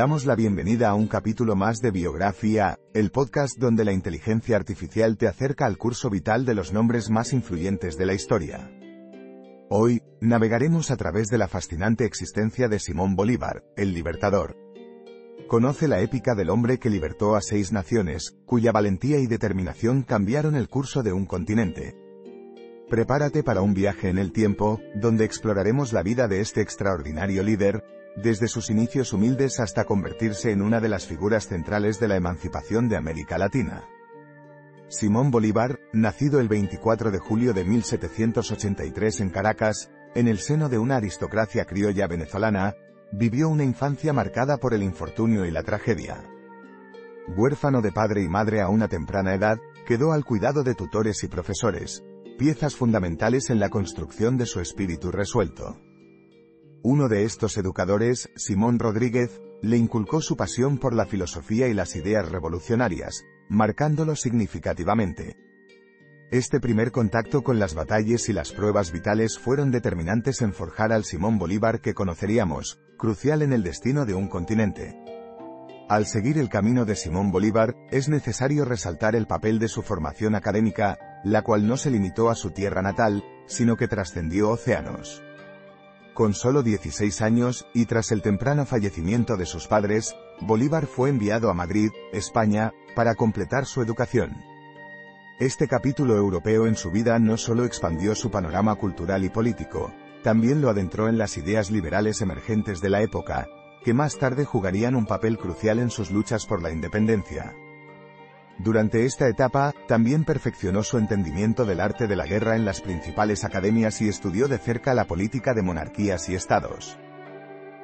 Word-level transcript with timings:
Damos 0.00 0.24
la 0.24 0.34
bienvenida 0.34 0.88
a 0.88 0.94
un 0.94 1.08
capítulo 1.08 1.56
más 1.56 1.82
de 1.82 1.90
Biografía, 1.90 2.78
el 2.94 3.10
podcast 3.10 3.58
donde 3.58 3.84
la 3.84 3.92
inteligencia 3.92 4.56
artificial 4.56 5.18
te 5.18 5.28
acerca 5.28 5.66
al 5.66 5.76
curso 5.76 6.08
vital 6.08 6.46
de 6.46 6.54
los 6.54 6.72
nombres 6.72 7.10
más 7.10 7.34
influyentes 7.34 7.98
de 7.98 8.06
la 8.06 8.14
historia. 8.14 8.72
Hoy, 9.68 10.00
navegaremos 10.22 10.90
a 10.90 10.96
través 10.96 11.28
de 11.28 11.36
la 11.36 11.48
fascinante 11.48 12.06
existencia 12.06 12.66
de 12.68 12.78
Simón 12.78 13.14
Bolívar, 13.14 13.62
el 13.76 13.92
libertador. 13.92 14.56
Conoce 15.48 15.86
la 15.86 16.00
épica 16.00 16.34
del 16.34 16.48
hombre 16.48 16.78
que 16.78 16.88
libertó 16.88 17.36
a 17.36 17.42
seis 17.42 17.70
naciones, 17.70 18.38
cuya 18.46 18.72
valentía 18.72 19.18
y 19.18 19.26
determinación 19.26 20.02
cambiaron 20.02 20.56
el 20.56 20.70
curso 20.70 21.02
de 21.02 21.12
un 21.12 21.26
continente. 21.26 21.94
Prepárate 22.88 23.42
para 23.42 23.60
un 23.60 23.74
viaje 23.74 24.08
en 24.08 24.16
el 24.16 24.32
tiempo, 24.32 24.80
donde 24.94 25.26
exploraremos 25.26 25.92
la 25.92 26.02
vida 26.02 26.26
de 26.26 26.40
este 26.40 26.62
extraordinario 26.62 27.42
líder, 27.42 27.84
desde 28.16 28.48
sus 28.48 28.70
inicios 28.70 29.12
humildes 29.12 29.60
hasta 29.60 29.84
convertirse 29.84 30.50
en 30.50 30.62
una 30.62 30.80
de 30.80 30.88
las 30.88 31.06
figuras 31.06 31.46
centrales 31.46 32.00
de 32.00 32.08
la 32.08 32.16
emancipación 32.16 32.88
de 32.88 32.96
América 32.96 33.38
Latina. 33.38 33.84
Simón 34.88 35.30
Bolívar, 35.30 35.78
nacido 35.92 36.40
el 36.40 36.48
24 36.48 37.12
de 37.12 37.18
julio 37.18 37.52
de 37.54 37.64
1783 37.64 39.20
en 39.20 39.30
Caracas, 39.30 39.90
en 40.16 40.26
el 40.26 40.38
seno 40.38 40.68
de 40.68 40.78
una 40.78 40.96
aristocracia 40.96 41.64
criolla 41.64 42.08
venezolana, 42.08 42.74
vivió 43.12 43.48
una 43.48 43.64
infancia 43.64 44.12
marcada 44.12 44.56
por 44.56 44.74
el 44.74 44.82
infortunio 44.82 45.44
y 45.44 45.50
la 45.52 45.62
tragedia. 45.62 46.24
Huérfano 47.36 47.80
de 47.82 47.92
padre 47.92 48.22
y 48.22 48.28
madre 48.28 48.60
a 48.60 48.68
una 48.68 48.88
temprana 48.88 49.34
edad, 49.34 49.58
quedó 49.86 50.12
al 50.12 50.24
cuidado 50.24 50.64
de 50.64 50.74
tutores 50.74 51.22
y 51.22 51.28
profesores, 51.28 52.02
piezas 52.38 52.74
fundamentales 52.74 53.50
en 53.50 53.60
la 53.60 53.68
construcción 53.68 54.36
de 54.36 54.46
su 54.46 54.60
espíritu 54.60 55.12
resuelto. 55.12 55.80
Uno 56.82 57.08
de 57.08 57.24
estos 57.24 57.58
educadores, 57.58 58.30
Simón 58.36 58.78
Rodríguez, 58.78 59.42
le 59.60 59.76
inculcó 59.76 60.22
su 60.22 60.34
pasión 60.36 60.78
por 60.78 60.94
la 60.94 61.04
filosofía 61.04 61.68
y 61.68 61.74
las 61.74 61.94
ideas 61.94 62.30
revolucionarias, 62.30 63.26
marcándolo 63.50 64.16
significativamente. 64.16 65.36
Este 66.30 66.58
primer 66.58 66.90
contacto 66.90 67.42
con 67.42 67.58
las 67.58 67.74
batallas 67.74 68.30
y 68.30 68.32
las 68.32 68.52
pruebas 68.52 68.92
vitales 68.92 69.38
fueron 69.38 69.70
determinantes 69.70 70.40
en 70.40 70.54
forjar 70.54 70.90
al 70.90 71.04
Simón 71.04 71.38
Bolívar 71.38 71.82
que 71.82 71.92
conoceríamos, 71.92 72.80
crucial 72.96 73.42
en 73.42 73.52
el 73.52 73.62
destino 73.62 74.06
de 74.06 74.14
un 74.14 74.28
continente. 74.28 74.96
Al 75.90 76.06
seguir 76.06 76.38
el 76.38 76.48
camino 76.48 76.86
de 76.86 76.96
Simón 76.96 77.30
Bolívar, 77.30 77.76
es 77.90 78.08
necesario 78.08 78.64
resaltar 78.64 79.14
el 79.16 79.26
papel 79.26 79.58
de 79.58 79.68
su 79.68 79.82
formación 79.82 80.34
académica, 80.34 80.98
la 81.24 81.42
cual 81.42 81.66
no 81.66 81.76
se 81.76 81.90
limitó 81.90 82.30
a 82.30 82.36
su 82.36 82.52
tierra 82.52 82.80
natal, 82.80 83.22
sino 83.46 83.76
que 83.76 83.88
trascendió 83.88 84.50
océanos. 84.50 85.22
Con 86.14 86.34
solo 86.34 86.62
16 86.62 87.22
años, 87.22 87.66
y 87.72 87.86
tras 87.86 88.10
el 88.12 88.20
temprano 88.20 88.66
fallecimiento 88.66 89.36
de 89.36 89.46
sus 89.46 89.66
padres, 89.66 90.14
Bolívar 90.40 90.86
fue 90.86 91.08
enviado 91.08 91.50
a 91.50 91.54
Madrid, 91.54 91.90
España, 92.12 92.72
para 92.94 93.14
completar 93.14 93.64
su 93.66 93.80
educación. 93.80 94.36
Este 95.38 95.68
capítulo 95.68 96.16
europeo 96.16 96.66
en 96.66 96.76
su 96.76 96.90
vida 96.90 97.18
no 97.18 97.36
solo 97.36 97.64
expandió 97.64 98.14
su 98.14 98.30
panorama 98.30 98.74
cultural 98.74 99.24
y 99.24 99.30
político, 99.30 99.92
también 100.22 100.60
lo 100.60 100.68
adentró 100.68 101.08
en 101.08 101.16
las 101.16 101.38
ideas 101.38 101.70
liberales 101.70 102.20
emergentes 102.20 102.80
de 102.80 102.90
la 102.90 103.00
época, 103.00 103.46
que 103.84 103.94
más 103.94 104.18
tarde 104.18 104.44
jugarían 104.44 104.94
un 104.94 105.06
papel 105.06 105.38
crucial 105.38 105.78
en 105.78 105.90
sus 105.90 106.10
luchas 106.10 106.44
por 106.44 106.60
la 106.60 106.70
independencia. 106.70 107.54
Durante 108.62 109.06
esta 109.06 109.26
etapa, 109.26 109.72
también 109.88 110.24
perfeccionó 110.24 110.82
su 110.82 110.98
entendimiento 110.98 111.64
del 111.64 111.80
arte 111.80 112.06
de 112.06 112.14
la 112.14 112.26
guerra 112.26 112.56
en 112.56 112.66
las 112.66 112.82
principales 112.82 113.42
academias 113.42 114.02
y 114.02 114.08
estudió 114.08 114.48
de 114.48 114.58
cerca 114.58 114.92
la 114.92 115.06
política 115.06 115.54
de 115.54 115.62
monarquías 115.62 116.28
y 116.28 116.34
estados. 116.34 116.98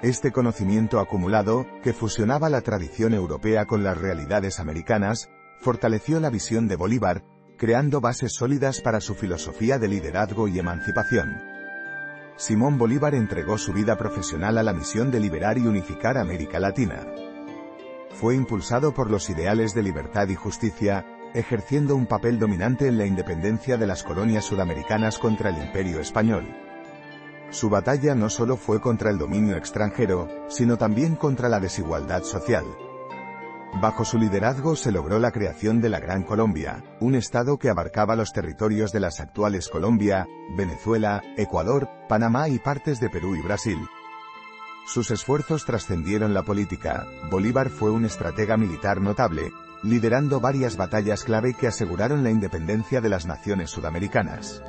Este 0.00 0.30
conocimiento 0.30 1.00
acumulado, 1.00 1.66
que 1.82 1.92
fusionaba 1.92 2.48
la 2.50 2.60
tradición 2.60 3.14
europea 3.14 3.66
con 3.66 3.82
las 3.82 3.98
realidades 3.98 4.60
americanas, 4.60 5.28
fortaleció 5.60 6.20
la 6.20 6.30
visión 6.30 6.68
de 6.68 6.76
Bolívar, 6.76 7.24
creando 7.58 8.00
bases 8.00 8.34
sólidas 8.34 8.80
para 8.80 9.00
su 9.00 9.16
filosofía 9.16 9.80
de 9.80 9.88
liderazgo 9.88 10.46
y 10.46 10.60
emancipación. 10.60 11.36
Simón 12.36 12.78
Bolívar 12.78 13.16
entregó 13.16 13.58
su 13.58 13.72
vida 13.72 13.98
profesional 13.98 14.56
a 14.56 14.62
la 14.62 14.72
misión 14.72 15.10
de 15.10 15.18
liberar 15.18 15.58
y 15.58 15.66
unificar 15.66 16.16
América 16.16 16.60
Latina 16.60 17.04
fue 18.20 18.36
impulsado 18.36 18.92
por 18.92 19.10
los 19.10 19.30
ideales 19.30 19.72
de 19.72 19.82
libertad 19.82 20.28
y 20.28 20.34
justicia, 20.34 21.06
ejerciendo 21.32 21.96
un 21.96 22.04
papel 22.04 22.38
dominante 22.38 22.86
en 22.86 22.98
la 22.98 23.06
independencia 23.06 23.78
de 23.78 23.86
las 23.86 24.02
colonias 24.02 24.44
sudamericanas 24.44 25.18
contra 25.18 25.48
el 25.48 25.56
imperio 25.56 26.00
español. 26.00 26.46
Su 27.48 27.70
batalla 27.70 28.14
no 28.14 28.28
solo 28.28 28.58
fue 28.58 28.78
contra 28.78 29.08
el 29.10 29.16
dominio 29.16 29.56
extranjero, 29.56 30.28
sino 30.50 30.76
también 30.76 31.16
contra 31.16 31.48
la 31.48 31.60
desigualdad 31.60 32.22
social. 32.22 32.66
Bajo 33.80 34.04
su 34.04 34.18
liderazgo 34.18 34.76
se 34.76 34.92
logró 34.92 35.18
la 35.18 35.32
creación 35.32 35.80
de 35.80 35.88
la 35.88 35.98
Gran 35.98 36.22
Colombia, 36.22 36.84
un 37.00 37.14
estado 37.14 37.58
que 37.58 37.70
abarcaba 37.70 38.16
los 38.16 38.34
territorios 38.34 38.92
de 38.92 39.00
las 39.00 39.20
actuales 39.20 39.70
Colombia, 39.70 40.28
Venezuela, 40.58 41.22
Ecuador, 41.38 41.88
Panamá 42.06 42.50
y 42.50 42.58
partes 42.58 43.00
de 43.00 43.08
Perú 43.08 43.34
y 43.34 43.40
Brasil. 43.40 43.78
Sus 44.86 45.10
esfuerzos 45.10 45.64
trascendieron 45.64 46.34
la 46.34 46.42
política. 46.42 47.06
Bolívar 47.30 47.70
fue 47.70 47.90
un 47.90 48.04
estratega 48.04 48.56
militar 48.56 49.00
notable, 49.00 49.52
liderando 49.82 50.40
varias 50.40 50.76
batallas 50.76 51.22
clave 51.22 51.54
que 51.54 51.68
aseguraron 51.68 52.24
la 52.24 52.30
independencia 52.30 53.00
de 53.00 53.08
las 53.08 53.26
naciones 53.26 53.70
sudamericanas. 53.70 54.62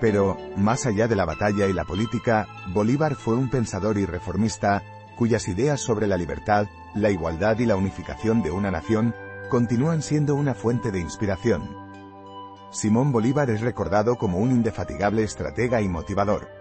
Pero, 0.00 0.36
más 0.56 0.86
allá 0.86 1.08
de 1.08 1.16
la 1.16 1.24
batalla 1.24 1.66
y 1.66 1.72
la 1.72 1.84
política, 1.84 2.46
Bolívar 2.72 3.14
fue 3.14 3.34
un 3.34 3.50
pensador 3.50 3.98
y 3.98 4.06
reformista, 4.06 4.82
cuyas 5.16 5.48
ideas 5.48 5.80
sobre 5.80 6.06
la 6.06 6.16
libertad, 6.16 6.66
la 6.94 7.10
igualdad 7.10 7.58
y 7.58 7.66
la 7.66 7.76
unificación 7.76 8.42
de 8.42 8.50
una 8.50 8.70
nación, 8.70 9.14
continúan 9.50 10.02
siendo 10.02 10.34
una 10.34 10.54
fuente 10.54 10.90
de 10.90 11.00
inspiración. 11.00 11.86
Simón 12.70 13.12
Bolívar 13.12 13.50
es 13.50 13.60
recordado 13.60 14.16
como 14.16 14.38
un 14.38 14.50
indefatigable 14.50 15.22
estratega 15.22 15.80
y 15.80 15.88
motivador 15.88 16.55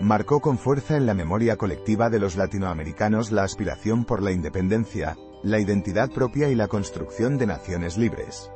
marcó 0.00 0.40
con 0.40 0.58
fuerza 0.58 0.96
en 0.96 1.06
la 1.06 1.14
memoria 1.14 1.56
colectiva 1.56 2.08
de 2.08 2.20
los 2.20 2.36
latinoamericanos 2.36 3.32
la 3.32 3.42
aspiración 3.42 4.04
por 4.04 4.22
la 4.22 4.30
independencia, 4.30 5.16
la 5.42 5.58
identidad 5.58 6.10
propia 6.10 6.48
y 6.48 6.54
la 6.54 6.68
construcción 6.68 7.36
de 7.38 7.46
naciones 7.46 7.96
libres. 7.96 8.50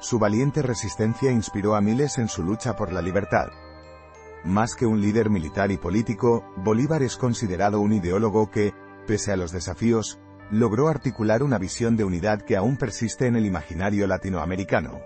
Su 0.00 0.18
valiente 0.18 0.62
resistencia 0.62 1.30
inspiró 1.30 1.74
a 1.74 1.80
miles 1.80 2.18
en 2.18 2.28
su 2.28 2.42
lucha 2.42 2.76
por 2.76 2.92
la 2.92 3.00
libertad. 3.00 3.48
Más 4.44 4.74
que 4.74 4.84
un 4.84 5.00
líder 5.00 5.30
militar 5.30 5.70
y 5.70 5.76
político, 5.76 6.44
Bolívar 6.56 7.02
es 7.02 7.16
considerado 7.16 7.80
un 7.80 7.92
ideólogo 7.92 8.50
que, 8.50 8.74
pese 9.06 9.32
a 9.32 9.36
los 9.36 9.52
desafíos, 9.52 10.18
logró 10.50 10.88
articular 10.88 11.42
una 11.42 11.56
visión 11.56 11.96
de 11.96 12.04
unidad 12.04 12.42
que 12.42 12.56
aún 12.56 12.76
persiste 12.76 13.26
en 13.26 13.36
el 13.36 13.46
imaginario 13.46 14.06
latinoamericano. 14.06 15.00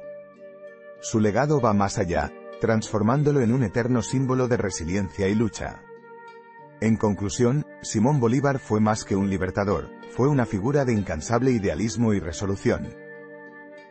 Su 1.00 1.20
legado 1.20 1.60
va 1.60 1.74
más 1.74 1.98
allá, 1.98 2.32
transformándolo 2.60 3.40
en 3.40 3.52
un 3.52 3.62
eterno 3.62 4.02
símbolo 4.02 4.48
de 4.48 4.56
resiliencia 4.56 5.28
y 5.28 5.34
lucha. 5.34 5.82
En 6.80 6.96
conclusión, 6.96 7.64
Simón 7.82 8.20
Bolívar 8.20 8.58
fue 8.58 8.80
más 8.80 9.04
que 9.04 9.16
un 9.16 9.30
libertador, 9.30 9.90
fue 10.14 10.28
una 10.28 10.44
figura 10.44 10.84
de 10.84 10.92
incansable 10.92 11.50
idealismo 11.50 12.12
y 12.12 12.20
resolución. 12.20 12.94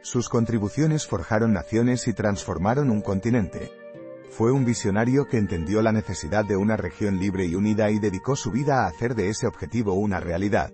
Sus 0.01 0.29
contribuciones 0.29 1.07
forjaron 1.07 1.51
naciones 1.51 2.07
y 2.07 2.13
transformaron 2.13 2.91
un 2.91 3.01
continente. 3.01 3.71
Fue 4.29 4.51
un 4.51 4.65
visionario 4.65 5.25
que 5.25 5.37
entendió 5.37 5.81
la 5.81 5.91
necesidad 5.91 6.45
de 6.45 6.57
una 6.57 6.77
región 6.77 7.19
libre 7.19 7.45
y 7.45 7.55
unida 7.55 7.89
y 7.89 7.99
dedicó 7.99 8.35
su 8.35 8.51
vida 8.51 8.83
a 8.83 8.87
hacer 8.87 9.15
de 9.15 9.29
ese 9.29 9.47
objetivo 9.47 9.93
una 9.93 10.19
realidad. 10.19 10.73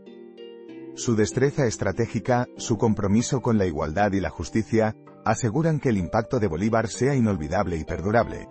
Su 0.96 1.16
destreza 1.16 1.66
estratégica, 1.66 2.48
su 2.58 2.78
compromiso 2.78 3.42
con 3.42 3.58
la 3.58 3.66
igualdad 3.66 4.12
y 4.12 4.20
la 4.20 4.30
justicia, 4.30 4.96
aseguran 5.26 5.80
que 5.80 5.90
el 5.90 5.98
impacto 5.98 6.40
de 6.40 6.48
Bolívar 6.48 6.88
sea 6.88 7.16
inolvidable 7.16 7.78
y 7.78 7.84
perdurable. 7.84 8.48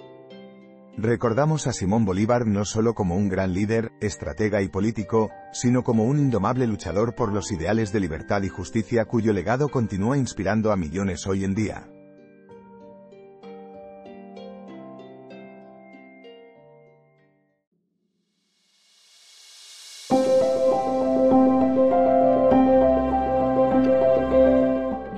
Recordamos 0.97 1.67
a 1.67 1.73
Simón 1.73 2.05
Bolívar 2.05 2.47
no 2.47 2.65
solo 2.65 2.95
como 2.95 3.17
un 3.17 3.29
gran 3.29 3.55
líder, 3.55 3.93
estratega 4.01 4.61
y 4.61 4.69
político, 4.69 5.31
sino 5.53 5.83
como 5.83 6.05
un 6.05 6.19
indomable 6.19 6.67
luchador 6.67 7.15
por 7.15 7.33
los 7.33 7.53
ideales 7.53 7.93
de 7.93 8.01
libertad 8.01 8.43
y 8.43 8.49
justicia 8.49 9.05
cuyo 9.05 9.33
legado 9.33 9.69
continúa 9.69 10.19
inspirando 10.19 10.73
a 10.73 10.77
millones 10.77 11.27
hoy 11.27 11.45
en 11.45 11.55
día. 11.55 11.89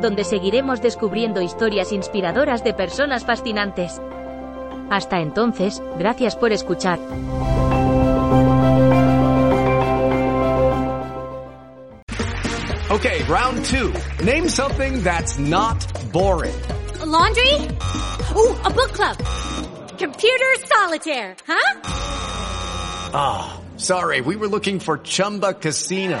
donde 0.00 0.24
seguiremos 0.24 0.80
descubriendo 0.80 1.40
historias 1.40 1.92
inspiradoras 1.92 2.64
de 2.64 2.74
personas 2.74 3.24
fascinantes. 3.24 4.00
Hasta 4.90 5.20
entonces, 5.20 5.82
gracias 5.98 6.36
por 6.36 6.52
escuchar. 6.52 6.98
Okay, 12.90 13.22
round 13.22 13.64
two. 13.66 13.94
Name 14.24 14.48
something 14.48 15.02
that's 15.04 15.38
not 15.38 15.78
boring. 16.12 16.60
A 17.00 17.06
laundry? 17.06 17.54
Ooh, 18.34 18.54
a 18.64 18.70
book 18.70 18.92
club. 18.92 19.16
Computer 19.96 20.56
solitaire, 20.66 21.36
huh? 21.46 21.80
Ah, 23.14 23.60
oh, 23.60 23.78
sorry, 23.78 24.20
we 24.20 24.34
were 24.34 24.48
looking 24.48 24.80
for 24.80 24.98
Chumba 24.98 25.54
Casino. 25.54 26.20